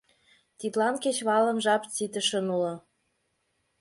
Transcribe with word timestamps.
Тидлан 0.59 0.95
кечывалым 1.03 1.57
жап 1.65 1.83
ситышын 1.95 2.45
уло! 2.55 2.73